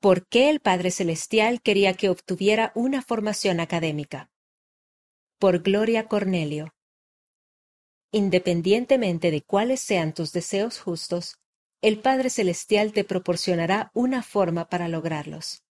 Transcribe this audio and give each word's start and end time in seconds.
¿Por 0.00 0.28
qué 0.28 0.48
el 0.48 0.60
Padre 0.60 0.92
Celestial 0.92 1.60
quería 1.60 1.92
que 1.94 2.08
obtuviera 2.08 2.70
una 2.76 3.02
formación 3.02 3.58
académica? 3.58 4.30
Por 5.40 5.60
Gloria 5.60 6.06
Cornelio. 6.06 6.72
Independientemente 8.12 9.32
de 9.32 9.42
cuáles 9.42 9.80
sean 9.80 10.14
tus 10.14 10.30
deseos 10.30 10.78
justos, 10.78 11.40
el 11.82 11.98
Padre 11.98 12.30
Celestial 12.30 12.92
te 12.92 13.02
proporcionará 13.02 13.90
una 13.92 14.22
forma 14.22 14.68
para 14.68 14.86
lograrlos. 14.86 15.64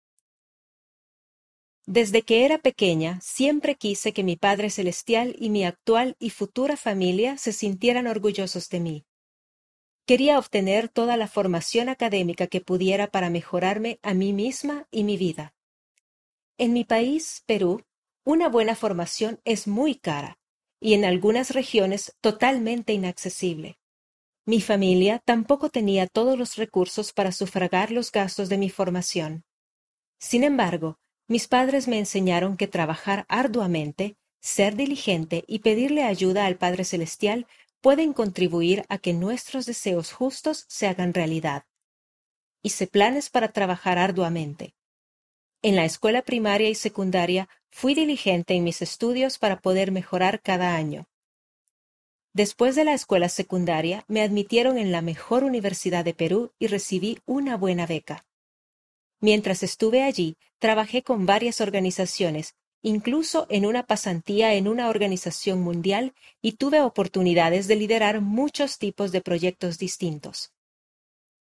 Desde 1.86 2.22
que 2.22 2.45
era 2.45 2.58
pequeña, 2.58 3.20
siempre 3.20 3.77
quise 3.77 4.12
que 4.12 4.24
mi 4.24 4.34
Padre 4.34 4.70
Celestial 4.70 5.36
y 5.38 5.50
mi 5.50 5.64
actual 5.64 6.16
y 6.18 6.30
futura 6.30 6.77
familia 6.77 7.38
se 7.38 7.52
sintieran 7.52 8.08
orgullosos 8.08 8.68
de 8.70 8.80
mí. 8.80 9.06
Quería 10.07 10.38
obtener 10.38 10.88
toda 10.88 11.16
la 11.16 11.27
formación 11.27 11.88
académica 11.88 12.46
que 12.46 12.61
pudiera 12.61 13.09
para 13.09 13.29
mejorarme 13.29 13.98
a 14.02 14.14
mí 14.14 14.32
misma 14.32 14.86
y 14.93 15.02
mi 15.02 15.16
vida. 15.16 15.52
En 16.59 16.73
mi 16.73 16.84
país, 16.84 17.42
Perú, 17.45 17.83
una 18.24 18.48
buena 18.48 18.77
formación 18.77 19.41
es 19.45 19.66
muy 19.66 19.97
cara 19.97 20.38
y 20.80 20.95
en 20.95 21.05
algunas 21.05 21.50
regiones 21.50 22.14
totalmente 22.20 22.92
inaccesible. 22.92 23.78
Mi 24.45 24.61
familia 24.61 25.20
tampoco 25.24 25.70
tenía 25.70 26.06
todos 26.06 26.38
los 26.38 26.55
recursos 26.55 27.12
para 27.12 27.33
sufragar 27.33 27.91
los 27.91 28.12
gastos 28.12 28.48
de 28.48 28.59
mi 28.59 28.70
formación. 28.70 29.45
Sin 30.20 30.45
embargo, 30.45 31.00
mis 31.27 31.48
padres 31.48 31.88
me 31.88 31.98
enseñaron 31.98 32.56
que 32.56 32.69
trabajar 32.69 33.27
arduamente, 33.28 34.16
ser 34.38 34.77
diligente 34.77 35.42
y 35.48 35.59
pedirle 35.59 36.05
ayuda 36.05 36.47
al 36.47 36.56
Padre 36.56 36.84
Celestial 36.84 37.48
pueden 37.86 38.14
contribuir 38.14 38.84
a 38.88 38.98
que 38.98 39.12
nuestros 39.12 39.64
deseos 39.64 40.10
justos 40.10 40.64
se 40.66 40.88
hagan 40.88 41.14
realidad. 41.14 41.66
Hice 42.60 42.88
planes 42.88 43.30
para 43.30 43.52
trabajar 43.52 43.96
arduamente. 43.96 44.74
En 45.62 45.77
la 45.77 45.84
escuela 45.84 46.22
primaria 46.22 46.68
y 46.68 46.74
secundaria 46.74 47.48
fui 47.70 47.94
diligente 47.94 48.55
en 48.55 48.64
mis 48.64 48.83
estudios 48.83 49.38
para 49.38 49.61
poder 49.61 49.92
mejorar 49.92 50.42
cada 50.42 50.74
año. 50.74 51.06
Después 52.33 52.74
de 52.74 52.83
la 52.83 52.92
escuela 52.92 53.28
secundaria 53.28 54.05
me 54.08 54.22
admitieron 54.22 54.78
en 54.78 54.91
la 54.91 55.00
mejor 55.00 55.44
universidad 55.44 56.05
de 56.05 56.12
Perú 56.12 56.50
y 56.58 56.66
recibí 56.66 57.20
una 57.24 57.56
buena 57.56 57.86
beca. 57.86 58.27
Mientras 59.20 59.62
estuve 59.62 60.02
allí, 60.02 60.36
trabajé 60.58 61.05
con 61.05 61.24
varias 61.24 61.61
organizaciones, 61.61 62.56
incluso 62.87 63.48
en 63.51 63.67
una 63.67 63.84
pasantía 63.84 64.55
en 64.55 64.69
una 64.69 64.89
organización 64.89 65.61
mundial 65.61 66.15
y 66.41 66.53
tuve 66.53 66.83
oportunidades 66.83 67.67
de 67.67 67.75
liderar 67.75 68.20
muchos 68.20 68.79
tipos 68.79 69.11
de 69.11 69.20
proyectos 69.20 69.77
distintos. 69.77 70.53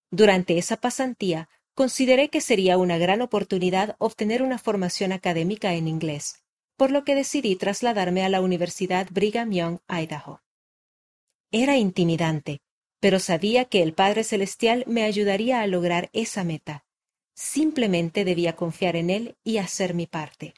Durante 0.10 0.58
esa 0.58 0.78
pasantía, 0.78 1.48
consideré 1.76 2.30
que 2.30 2.42
sería 2.42 2.80
una 2.80 2.98
gran 2.98 3.22
oportunidad 3.22 3.96
obtener 4.00 4.42
una 4.42 4.58
formación 4.58 5.12
académica 5.12 5.76
en 5.76 5.88
inglés, 5.88 6.42
por 6.78 6.90
lo 6.90 7.04
que 7.04 7.14
decidí 7.14 7.56
trasladarme 7.56 8.26
a 8.26 8.30
la 8.30 8.42
Universidad 8.42 9.08
Brigham 9.12 9.52
Young, 9.52 9.78
Idaho. 9.88 10.42
Era 11.52 11.78
intimidante, 11.78 12.62
pero 13.00 13.20
sabía 13.20 13.66
que 13.66 13.84
el 13.84 13.94
Padre 13.94 14.24
Celestial 14.24 14.84
me 14.88 15.04
ayudaría 15.04 15.62
a 15.62 15.68
lograr 15.68 16.10
esa 16.12 16.44
meta. 16.44 16.86
Simplemente 17.36 18.26
debía 18.26 18.56
confiar 18.56 18.96
en 18.96 19.12
él 19.12 19.36
y 19.44 19.60
hacer 19.60 19.94
mi 19.94 20.08
parte. 20.08 20.56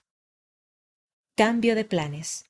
Cambio 1.40 1.76
de 1.76 1.86
planes. 1.86 2.46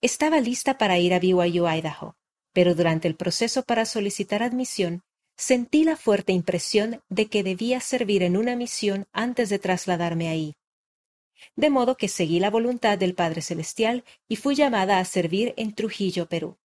Estaba 0.00 0.40
lista 0.40 0.78
para 0.78 0.98
ir 0.98 1.14
a 1.14 1.20
BYU 1.20 1.68
Idaho, 1.68 2.16
pero 2.52 2.74
durante 2.74 3.06
el 3.06 3.14
proceso 3.14 3.62
para 3.62 3.84
solicitar 3.84 4.42
admisión 4.42 5.04
sentí 5.36 5.84
la 5.84 5.94
fuerte 5.94 6.32
impresión 6.32 7.04
de 7.08 7.26
que 7.26 7.44
debía 7.44 7.78
servir 7.78 8.24
en 8.24 8.36
una 8.36 8.56
misión 8.56 9.06
antes 9.12 9.48
de 9.48 9.60
trasladarme 9.60 10.28
ahí. 10.28 10.56
De 11.54 11.70
modo 11.70 11.96
que 11.96 12.08
seguí 12.08 12.40
la 12.40 12.50
voluntad 12.50 12.98
del 12.98 13.14
Padre 13.14 13.42
Celestial 13.42 14.02
y 14.26 14.34
fui 14.34 14.56
llamada 14.56 14.98
a 14.98 15.04
servir 15.04 15.54
en 15.56 15.72
Trujillo, 15.72 16.28
Perú. 16.28 16.58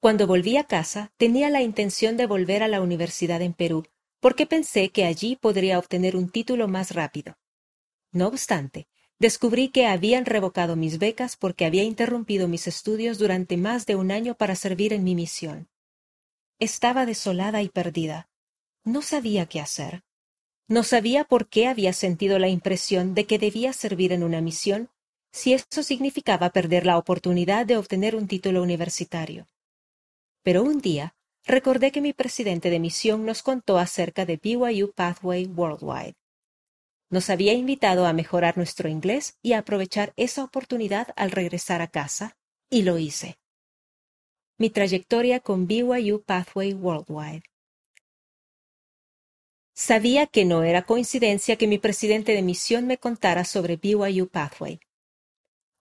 Cuando 0.00 0.26
volví 0.26 0.56
a 0.56 0.64
casa, 0.64 1.12
tenía 1.16 1.50
la 1.50 1.62
intención 1.62 2.16
de 2.16 2.26
volver 2.26 2.64
a 2.64 2.68
la 2.68 2.80
universidad 2.80 3.40
en 3.42 3.52
Perú, 3.52 3.86
porque 4.18 4.44
pensé 4.44 4.88
que 4.88 5.04
allí 5.04 5.36
podría 5.36 5.78
obtener 5.78 6.16
un 6.16 6.30
título 6.30 6.66
más 6.66 6.96
rápido. 6.96 7.38
No 8.10 8.26
obstante, 8.26 8.88
descubrí 9.22 9.68
que 9.68 9.86
habían 9.86 10.26
revocado 10.26 10.74
mis 10.74 10.98
becas 10.98 11.36
porque 11.36 11.64
había 11.64 11.84
interrumpido 11.84 12.48
mis 12.48 12.66
estudios 12.66 13.18
durante 13.18 13.56
más 13.56 13.86
de 13.86 13.94
un 13.94 14.10
año 14.10 14.34
para 14.34 14.56
servir 14.56 14.92
en 14.92 15.04
mi 15.04 15.14
misión. 15.14 15.68
Estaba 16.58 17.06
desolada 17.06 17.62
y 17.62 17.68
perdida. 17.68 18.28
No 18.84 19.00
sabía 19.00 19.46
qué 19.46 19.60
hacer. 19.60 20.02
No 20.66 20.82
sabía 20.82 21.22
por 21.22 21.48
qué 21.48 21.68
había 21.68 21.92
sentido 21.92 22.40
la 22.40 22.48
impresión 22.48 23.14
de 23.14 23.24
que 23.26 23.38
debía 23.38 23.72
servir 23.72 24.12
en 24.12 24.24
una 24.24 24.40
misión 24.40 24.90
si 25.30 25.54
eso 25.54 25.84
significaba 25.84 26.50
perder 26.50 26.84
la 26.84 26.98
oportunidad 26.98 27.64
de 27.64 27.76
obtener 27.76 28.16
un 28.16 28.26
título 28.26 28.60
universitario. 28.60 29.46
Pero 30.42 30.64
un 30.64 30.80
día 30.80 31.14
recordé 31.44 31.92
que 31.92 32.00
mi 32.00 32.12
presidente 32.12 32.70
de 32.70 32.80
misión 32.80 33.24
nos 33.24 33.44
contó 33.44 33.78
acerca 33.78 34.26
de 34.26 34.36
BYU 34.36 34.90
Pathway 34.92 35.46
Worldwide. 35.46 36.16
Nos 37.12 37.30
había 37.30 37.52
invitado 37.52 38.06
a 38.06 38.12
mejorar 38.12 38.56
nuestro 38.56 38.88
inglés 38.88 39.38
y 39.40 39.52
a 39.52 39.58
aprovechar 39.58 40.12
esa 40.16 40.42
oportunidad 40.42 41.14
al 41.14 41.30
regresar 41.30 41.80
a 41.80 41.86
casa, 41.86 42.36
y 42.68 42.82
lo 42.82 42.98
hice. 42.98 43.38
Mi 44.58 44.68
trayectoria 44.68 45.38
con 45.38 45.68
BYU 45.68 46.24
Pathway 46.24 46.74
Worldwide. 46.74 47.44
Sabía 49.74 50.26
que 50.26 50.44
no 50.44 50.64
era 50.64 50.82
coincidencia 50.82 51.54
que 51.54 51.68
mi 51.68 51.78
presidente 51.78 52.32
de 52.32 52.42
misión 52.42 52.88
me 52.88 52.98
contara 52.98 53.44
sobre 53.44 53.76
BYU 53.76 54.26
Pathway. 54.26 54.80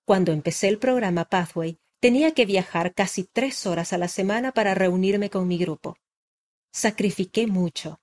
Cuando 0.06 0.31
empecé 0.31 0.68
el 0.68 0.78
programa 0.78 1.25
Pathway, 1.25 1.80
Tenía 2.02 2.34
que 2.34 2.47
viajar 2.47 2.96
casi 2.96 3.25
tres 3.25 3.68
horas 3.68 3.94
a 3.94 4.00
la 4.00 4.08
semana 4.08 4.53
para 4.53 4.74
reunirme 4.74 5.30
con 5.30 5.47
mi 5.47 5.59
grupo. 5.59 5.97
Sacrifiqué 6.74 7.46
mucho, 7.46 8.00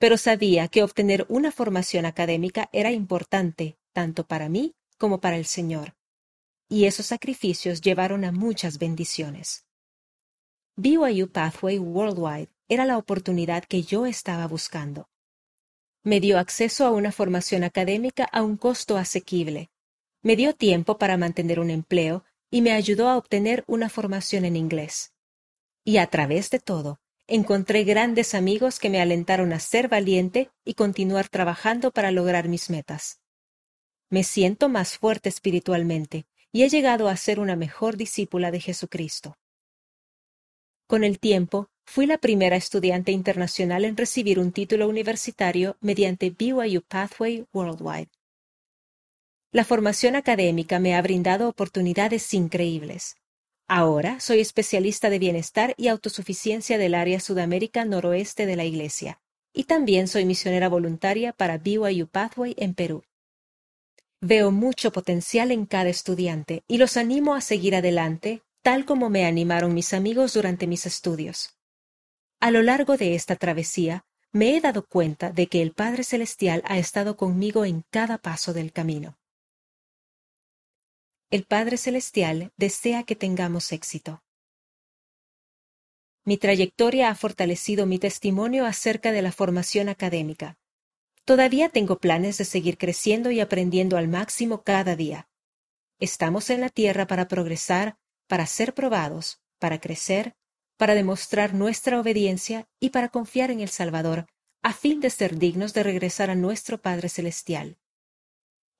pero 0.00 0.16
sabía 0.16 0.66
que 0.68 0.82
obtener 0.82 1.26
una 1.28 1.52
formación 1.52 2.06
académica 2.06 2.70
era 2.72 2.90
importante 2.90 3.76
tanto 3.92 4.26
para 4.26 4.48
mí 4.48 4.74
como 4.96 5.20
para 5.20 5.36
el 5.36 5.44
Señor. 5.44 5.94
Y 6.70 6.86
esos 6.86 7.04
sacrificios 7.04 7.82
llevaron 7.82 8.24
a 8.24 8.32
muchas 8.32 8.78
bendiciones. 8.78 9.66
BYU 10.76 11.28
Pathway 11.30 11.78
Worldwide 11.78 12.48
era 12.66 12.86
la 12.86 12.96
oportunidad 12.96 13.64
que 13.64 13.82
yo 13.82 14.06
estaba 14.06 14.46
buscando. 14.46 15.10
Me 16.02 16.18
dio 16.18 16.38
acceso 16.38 16.86
a 16.86 16.92
una 16.92 17.12
formación 17.12 17.62
académica 17.62 18.24
a 18.24 18.42
un 18.42 18.56
costo 18.56 18.96
asequible. 18.96 19.70
Me 20.22 20.34
dio 20.34 20.54
tiempo 20.54 20.96
para 20.96 21.18
mantener 21.18 21.60
un 21.60 21.68
empleo 21.68 22.24
y 22.50 22.62
me 22.62 22.72
ayudó 22.72 23.10
a 23.10 23.18
obtener 23.18 23.64
una 23.66 23.90
formación 23.90 24.46
en 24.46 24.56
inglés. 24.56 25.12
Y 25.84 25.98
a 25.98 26.06
través 26.06 26.48
de 26.48 26.58
todo, 26.58 27.00
encontré 27.30 27.84
grandes 27.84 28.34
amigos 28.34 28.80
que 28.80 28.90
me 28.90 29.00
alentaron 29.00 29.52
a 29.52 29.60
ser 29.60 29.88
valiente 29.88 30.50
y 30.64 30.74
continuar 30.74 31.28
trabajando 31.28 31.92
para 31.92 32.10
lograr 32.10 32.48
mis 32.48 32.70
metas. 32.70 33.20
Me 34.10 34.24
siento 34.24 34.68
más 34.68 34.98
fuerte 34.98 35.28
espiritualmente 35.28 36.26
y 36.50 36.64
he 36.64 36.68
llegado 36.68 37.08
a 37.08 37.16
ser 37.16 37.38
una 37.38 37.54
mejor 37.54 37.96
discípula 37.96 38.50
de 38.50 38.58
Jesucristo. 38.58 39.38
Con 40.88 41.04
el 41.04 41.20
tiempo, 41.20 41.68
fui 41.84 42.06
la 42.06 42.18
primera 42.18 42.56
estudiante 42.56 43.12
internacional 43.12 43.84
en 43.84 43.96
recibir 43.96 44.40
un 44.40 44.50
título 44.50 44.88
universitario 44.88 45.76
mediante 45.80 46.30
BYU 46.30 46.82
Pathway 46.82 47.46
Worldwide. 47.52 48.10
La 49.52 49.64
formación 49.64 50.16
académica 50.16 50.80
me 50.80 50.96
ha 50.96 51.02
brindado 51.02 51.48
oportunidades 51.48 52.34
increíbles. 52.34 53.19
Ahora 53.72 54.18
soy 54.18 54.40
especialista 54.40 55.10
de 55.10 55.20
bienestar 55.20 55.74
y 55.76 55.86
autosuficiencia 55.86 56.76
del 56.76 56.92
área 56.92 57.20
Sudamérica 57.20 57.84
noroeste 57.84 58.44
de 58.44 58.56
la 58.56 58.64
Iglesia, 58.64 59.20
y 59.52 59.62
también 59.62 60.08
soy 60.08 60.24
misionera 60.24 60.68
voluntaria 60.68 61.32
para 61.32 61.56
BYU 61.56 62.08
Pathway 62.08 62.56
en 62.58 62.74
Perú. 62.74 63.04
Veo 64.20 64.50
mucho 64.50 64.90
potencial 64.90 65.52
en 65.52 65.66
cada 65.66 65.88
estudiante 65.88 66.64
y 66.66 66.78
los 66.78 66.96
animo 66.96 67.36
a 67.36 67.40
seguir 67.40 67.76
adelante, 67.76 68.42
tal 68.62 68.84
como 68.84 69.08
me 69.08 69.24
animaron 69.24 69.72
mis 69.72 69.94
amigos 69.94 70.34
durante 70.34 70.66
mis 70.66 70.84
estudios. 70.84 71.56
A 72.40 72.50
lo 72.50 72.62
largo 72.62 72.96
de 72.96 73.14
esta 73.14 73.36
travesía, 73.36 74.04
me 74.32 74.56
he 74.56 74.60
dado 74.60 74.84
cuenta 74.84 75.30
de 75.30 75.46
que 75.46 75.62
el 75.62 75.74
Padre 75.74 76.02
Celestial 76.02 76.64
ha 76.66 76.76
estado 76.76 77.16
conmigo 77.16 77.64
en 77.64 77.84
cada 77.90 78.18
paso 78.18 78.52
del 78.52 78.72
camino. 78.72 79.19
El 81.32 81.44
Padre 81.44 81.76
Celestial 81.76 82.52
desea 82.56 83.04
que 83.04 83.14
tengamos 83.14 83.70
éxito. 83.70 84.20
Mi 86.24 86.36
trayectoria 86.36 87.08
ha 87.08 87.14
fortalecido 87.14 87.86
mi 87.86 88.00
testimonio 88.00 88.66
acerca 88.66 89.12
de 89.12 89.22
la 89.22 89.30
formación 89.30 89.88
académica. 89.88 90.58
Todavía 91.24 91.68
tengo 91.68 92.00
planes 92.00 92.36
de 92.38 92.44
seguir 92.44 92.78
creciendo 92.78 93.30
y 93.30 93.38
aprendiendo 93.38 93.96
al 93.96 94.08
máximo 94.08 94.64
cada 94.64 94.96
día. 94.96 95.28
Estamos 96.00 96.50
en 96.50 96.62
la 96.62 96.68
tierra 96.68 97.06
para 97.06 97.28
progresar, 97.28 97.96
para 98.26 98.44
ser 98.46 98.74
probados, 98.74 99.40
para 99.60 99.80
crecer, 99.80 100.34
para 100.76 100.96
demostrar 100.96 101.54
nuestra 101.54 102.00
obediencia 102.00 102.66
y 102.80 102.90
para 102.90 103.08
confiar 103.08 103.52
en 103.52 103.60
el 103.60 103.68
Salvador, 103.68 104.26
a 104.62 104.72
fin 104.72 104.98
de 104.98 105.10
ser 105.10 105.38
dignos 105.38 105.74
de 105.74 105.84
regresar 105.84 106.28
a 106.28 106.34
nuestro 106.34 106.82
Padre 106.82 107.08
Celestial. 107.08 107.78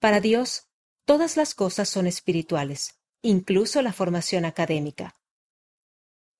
Para 0.00 0.18
Dios, 0.18 0.69
todas 1.04 1.36
las 1.36 1.54
cosas 1.54 1.88
son 1.88 2.06
espirituales, 2.06 2.98
incluso 3.22 3.82
la 3.82 3.92
formación 3.92 4.44
académica. 4.44 5.14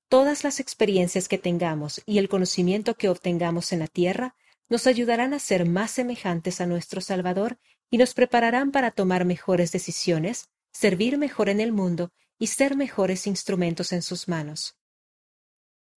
Todas 0.08 0.42
las 0.42 0.60
experiencias 0.60 1.28
que 1.28 1.38
tengamos 1.38 2.02
y 2.06 2.18
el 2.18 2.28
conocimiento 2.28 2.96
que 2.96 3.08
obtengamos 3.08 3.72
en 3.72 3.78
la 3.78 3.86
tierra 3.86 4.34
nos 4.68 4.86
ayudarán 4.86 5.34
a 5.34 5.38
ser 5.38 5.68
más 5.68 5.90
semejantes 5.90 6.60
a 6.60 6.66
nuestro 6.66 7.00
Salvador 7.00 7.58
y 7.90 7.98
nos 7.98 8.14
prepararán 8.14 8.70
para 8.70 8.90
tomar 8.90 9.24
mejores 9.24 9.72
decisiones, 9.72 10.48
servir 10.72 11.18
mejor 11.18 11.48
en 11.48 11.60
el 11.60 11.72
mundo 11.72 12.12
y 12.38 12.48
ser 12.48 12.76
mejores 12.76 13.26
instrumentos 13.26 13.92
en 13.92 14.02
sus 14.02 14.28
manos. 14.28 14.76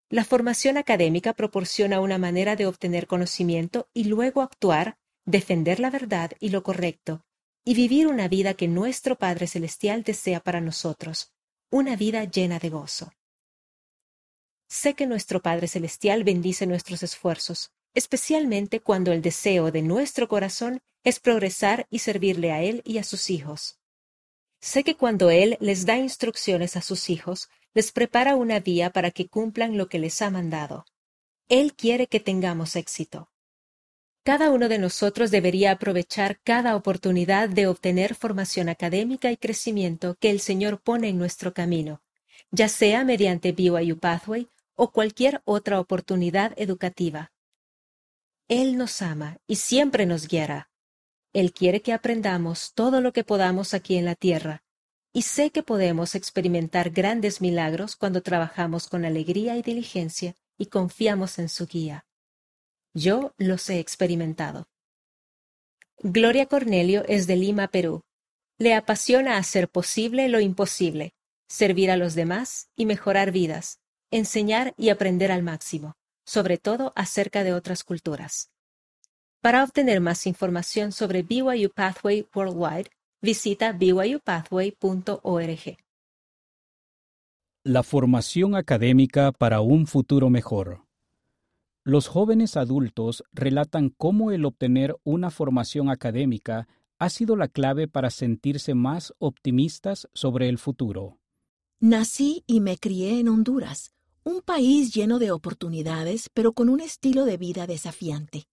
La 0.10 0.25
formación 0.25 0.77
académica 0.77 1.33
proporciona 1.33 2.00
una 2.00 2.18
manera 2.18 2.56
de 2.56 2.68
obtener 2.68 3.07
conocimiento 3.07 3.89
y 3.94 4.04
luego 4.04 4.42
actuar, 4.42 4.98
defender 5.25 5.80
la 5.80 5.89
verdad 5.89 6.33
y 6.39 6.50
lo 6.50 6.62
correcto, 6.62 7.25
y 7.65 7.74
vivir 7.74 8.07
una 8.07 8.27
vida 8.27 8.54
que 8.54 8.68
nuestro 8.68 9.18
Padre 9.18 9.48
Celestial 9.48 10.04
desea 10.04 10.39
para 10.39 10.62
nosotros, 10.62 11.31
una 11.69 11.95
vida 11.95 12.24
llena 12.25 12.60
de 12.60 12.69
gozo. 12.69 13.13
Sé 14.68 14.95
que 14.95 15.07
nuestro 15.07 15.42
Padre 15.42 15.68
Celestial 15.68 16.24
bendice 16.24 16.65
nuestros 16.65 17.04
esfuerzos, 17.04 17.71
especialmente 17.94 18.80
cuando 18.80 19.12
el 19.12 19.21
deseo 19.21 19.71
de 19.71 19.81
nuestro 19.81 20.27
corazón 20.27 20.81
es 21.04 21.19
progresar 21.19 21.86
y 21.89 22.00
servirle 22.00 22.51
a 22.51 22.62
Él 22.62 22.81
y 22.86 22.98
a 22.98 23.04
sus 23.04 23.30
hijos. 23.30 23.77
Sé 24.60 24.83
que 24.83 24.95
cuando 24.95 25.30
Él 25.30 25.57
les 25.60 25.86
da 25.86 25.98
instrucciones 25.98 26.75
a 26.75 26.81
sus 26.81 27.10
hijos, 27.10 27.50
les 27.74 27.92
prepara 27.92 28.36
una 28.36 28.60
vía 28.60 28.92
para 28.92 29.12
que 29.12 29.27
cumplan 29.27 29.77
lo 29.77 29.89
que 29.89 30.00
les 30.00 30.21
ha 30.21 30.30
mandado. 30.30 30.86
Él 31.50 31.74
quiere 31.74 32.07
que 32.07 32.19
tengamos 32.19 32.75
éxito. 32.75 33.30
Cada 34.24 34.52
uno 34.52 34.70
de 34.70 34.80
nosotros 34.80 35.31
debería 35.31 35.72
aprovechar 35.72 36.40
cada 36.44 36.78
oportunidad 36.78 37.50
de 37.50 37.68
obtener 37.68 38.16
formación 38.16 38.70
académica 38.70 39.30
y 39.31 39.38
crecimiento 39.38 40.16
que 40.16 40.30
el 40.30 40.40
Señor 40.40 40.80
pone 40.80 41.10
en 41.10 41.18
nuestro 41.18 41.54
camino, 41.54 42.02
ya 42.50 42.70
sea 42.70 43.04
mediante 43.04 43.52
BYU 43.52 44.00
Pathway 44.00 44.48
o 44.75 44.92
cualquier 44.92 45.42
otra 45.44 45.78
oportunidad 45.81 46.54
educativa. 46.56 47.34
Él 48.48 48.78
nos 48.78 49.02
ama 49.02 49.40
y 49.46 49.58
siempre 49.58 50.06
nos 50.06 50.30
guiará. 50.30 50.70
Él 51.34 51.52
quiere 51.52 51.81
que 51.81 51.92
aprendamos 51.92 52.74
todo 52.74 53.02
lo 53.02 53.12
que 53.12 53.25
podamos 53.25 53.74
aquí 53.74 53.98
en 53.98 54.06
la 54.06 54.16
tierra, 54.16 54.64
y 55.12 55.24
sé 55.24 55.50
que 55.50 55.64
podemos 55.64 56.16
experimentar 56.16 56.92
grandes 56.92 57.42
milagros 57.42 57.98
cuando 57.98 58.22
trabajamos 58.22 58.88
con 58.88 59.04
alegría 59.04 59.58
y 59.58 59.62
diligencia 59.62 60.36
y 60.58 60.68
confiamos 60.68 61.40
en 61.40 61.50
su 61.50 61.68
guía. 61.68 62.06
Yo 62.94 63.34
los 63.38 63.69
he 63.69 63.80
experimentado. 63.80 64.68
Gloria 66.00 66.45
Cornelio 66.45 67.04
es 67.07 67.28
de 67.28 67.36
Lima, 67.36 67.68
Perú. 67.68 68.01
Le 68.60 68.75
apasiona 68.75 69.38
hacer 69.38 69.69
posible 69.69 70.30
lo 70.30 70.40
imposible, 70.40 71.13
servir 71.48 71.90
a 71.90 71.98
los 71.98 72.13
demás 72.13 72.69
y 72.75 72.86
mejorar 72.86 73.31
vidas, 73.31 73.80
enseñar 74.12 74.74
y 74.78 74.90
aprender 74.90 75.31
al 75.31 75.42
máximo, 75.42 75.95
sobre 76.25 76.57
todo 76.57 76.94
acerca 76.95 77.44
de 77.44 77.54
otras 77.54 77.84
culturas. 77.84 78.51
Para 79.42 79.63
obtener 79.63 80.00
más 80.00 80.28
información 80.28 80.92
sobre 80.92 81.24
BYU 81.24 81.72
Pathway 81.74 82.28
Worldwide, 82.34 82.92
visita 83.22 83.72
byupathway.org. 83.72 85.78
La 87.66 87.84
formación 87.84 88.56
académica 88.56 89.31
para 89.31 89.62
un 89.62 89.88
futuro 89.88 90.30
mejor. 90.30 90.83
Los 91.86 92.08
jóvenes 92.08 92.56
adultos 92.56 93.26
relatan 93.34 93.90
cómo 93.90 94.32
el 94.32 94.46
obtener 94.46 94.96
una 95.04 95.30
formación 95.30 95.90
académica 95.90 96.70
ha 96.98 97.10
sido 97.10 97.36
la 97.36 97.50
clave 97.50 97.90
para 97.90 98.10
sentirse 98.10 98.74
más 98.74 99.14
optimistas 99.20 100.08
sobre 100.14 100.48
el 100.48 100.58
futuro. 100.58 101.20
Nací 101.82 102.46
y 102.48 102.62
me 102.62 102.78
crié 102.78 103.20
en 103.20 103.28
Honduras, 103.28 103.92
un 104.24 104.40
país 104.40 104.94
lleno 104.94 105.20
de 105.20 105.32
oportunidades, 105.32 106.30
pero 106.34 106.54
con 106.54 106.70
un 106.70 106.80
estilo 106.80 107.26
de 107.26 107.36
vida 107.36 107.68
desafiante. 107.68 108.48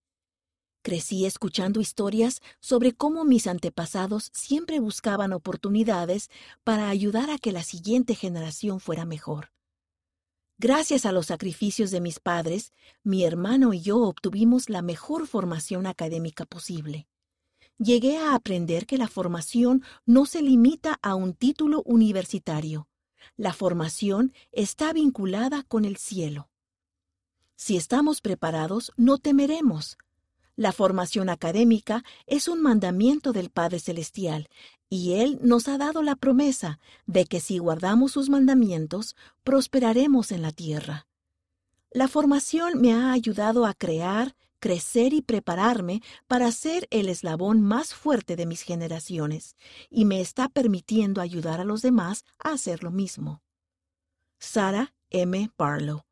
Crecí 0.83 1.25
escuchando 1.25 1.81
historias 1.81 2.41
sobre 2.59 2.95
cómo 2.95 3.25
mis 3.25 3.47
antepasados 3.47 4.33
siempre 4.35 4.81
buscaban 4.81 5.33
oportunidades 5.33 6.31
para 6.65 6.89
ayudar 6.89 7.31
a 7.31 7.39
que 7.39 7.53
la 7.53 7.63
siguiente 7.63 8.17
generación 8.17 8.81
fuera 8.81 9.05
mejor. 9.05 9.53
Gracias 10.63 11.07
a 11.07 11.13
los 11.13 11.29
sacrificios 11.29 11.91
de 11.91 12.03
mis 12.03 12.21
padres, 12.21 12.75
mi 13.03 13.25
hermano 13.25 13.73
y 13.73 13.81
yo 13.81 13.97
obtuvimos 14.01 14.69
la 14.69 14.83
mejor 14.83 15.27
formación 15.27 15.87
académica 15.87 16.45
posible. 16.45 17.09
Llegué 17.79 18.19
a 18.19 18.35
aprender 18.35 18.85
que 18.85 18.99
la 18.99 19.09
formación 19.09 19.83
no 20.05 20.27
se 20.27 20.43
limita 20.43 20.99
a 21.01 21.15
un 21.15 21.33
título 21.33 21.81
universitario. 21.87 22.89
La 23.39 23.55
formación 23.55 24.35
está 24.53 24.93
vinculada 24.93 25.63
con 25.63 25.87
el 25.87 25.97
cielo. 25.97 26.51
Si 27.57 27.79
estamos 27.79 28.21
preparados, 28.21 28.93
no 28.99 29.17
temeremos. 29.17 29.97
La 30.61 30.73
formación 30.73 31.31
académica 31.31 32.05
es 32.27 32.47
un 32.47 32.61
mandamiento 32.61 33.33
del 33.33 33.49
Padre 33.49 33.81
Celestial, 33.81 34.51
y 34.91 35.15
Él 35.15 35.39
nos 35.41 35.69
ha 35.69 35.79
dado 35.79 36.03
la 36.03 36.17
promesa 36.17 36.79
de 37.07 37.25
que 37.25 37.41
si 37.41 37.57
guardamos 37.57 38.13
sus 38.13 38.29
mandamientos, 38.29 39.17
prosperaremos 39.43 40.33
en 40.33 40.43
la 40.43 40.53
tierra. 40.53 41.07
La 41.91 42.09
formación 42.09 42.79
me 42.79 42.93
ha 42.93 43.11
ayudado 43.11 43.65
a 43.65 43.73
crear, 43.73 44.37
crecer 44.59 45.15
y 45.15 45.23
prepararme 45.23 46.03
para 46.27 46.53
ser 46.53 46.87
el 46.91 47.09
eslabón 47.09 47.63
más 47.63 47.95
fuerte 47.95 48.37
de 48.37 48.45
mis 48.45 48.61
generaciones, 48.61 49.57
y 49.89 50.05
me 50.05 50.21
está 50.21 50.51
permitiendo 50.51 51.23
ayudar 51.23 51.63
a 51.63 51.65
los 51.65 51.81
demás 51.81 52.27
a 52.39 52.51
hacer 52.51 52.83
lo 52.83 52.91
mismo. 52.91 53.41
Sara 54.39 54.93
M. 55.09 55.51
Barlow, 55.57 56.03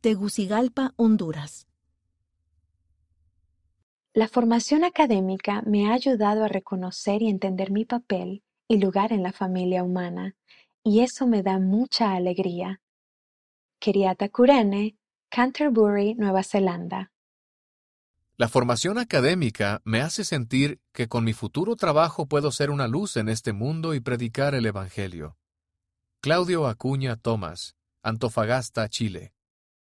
Tegucigalpa, 0.00 0.94
Honduras. 0.96 1.68
La 4.16 4.28
formación 4.28 4.84
académica 4.84 5.60
me 5.66 5.88
ha 5.88 5.94
ayudado 5.94 6.44
a 6.44 6.48
reconocer 6.48 7.20
y 7.20 7.28
entender 7.28 7.72
mi 7.72 7.84
papel 7.84 8.44
y 8.68 8.78
lugar 8.78 9.12
en 9.12 9.24
la 9.24 9.32
familia 9.32 9.82
humana, 9.82 10.36
y 10.84 11.00
eso 11.00 11.26
me 11.26 11.42
da 11.42 11.58
mucha 11.58 12.14
alegría. 12.14 12.80
Kiriata 13.80 14.28
Kurene, 14.28 14.96
Canterbury, 15.30 16.14
Nueva 16.14 16.44
Zelanda. 16.44 17.10
La 18.36 18.46
formación 18.46 18.98
académica 18.98 19.82
me 19.84 20.00
hace 20.00 20.22
sentir 20.22 20.80
que 20.92 21.08
con 21.08 21.24
mi 21.24 21.32
futuro 21.32 21.74
trabajo 21.74 22.26
puedo 22.26 22.52
ser 22.52 22.70
una 22.70 22.86
luz 22.86 23.16
en 23.16 23.28
este 23.28 23.52
mundo 23.52 23.94
y 23.94 24.00
predicar 24.00 24.54
el 24.54 24.64
Evangelio. 24.64 25.36
Claudio 26.20 26.68
Acuña 26.68 27.16
Tomás, 27.16 27.74
Antofagasta, 28.04 28.88
Chile. 28.88 29.34